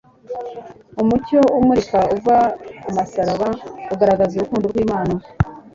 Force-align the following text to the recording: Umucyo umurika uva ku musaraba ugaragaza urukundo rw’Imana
Umucyo 1.01 1.39
umurika 1.59 1.99
uva 2.15 2.37
ku 2.83 2.89
musaraba 2.95 3.49
ugaragaza 3.93 4.33
urukundo 4.35 4.65
rw’Imana 4.71 5.15